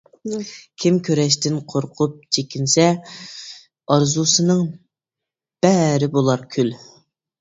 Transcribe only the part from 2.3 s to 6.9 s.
چېكىنسە، ئارزۇسىنىڭ بەرى بولار كۈل.